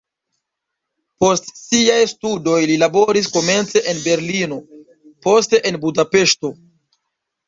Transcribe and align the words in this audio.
Post 1.23 1.49
siaj 1.57 1.97
studoj 2.13 2.55
li 2.71 2.77
laboris 2.83 3.27
komence 3.35 3.83
en 3.91 3.99
Berlino, 4.05 4.57
poste 5.27 5.61
en 5.71 5.79
Budapeŝto. 5.85 6.51